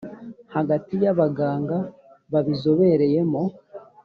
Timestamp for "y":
1.03-1.07